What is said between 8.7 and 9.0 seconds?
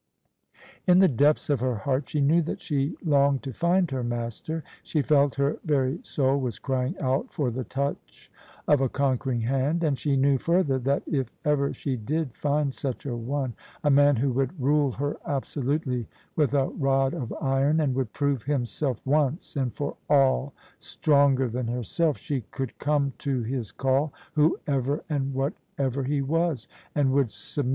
a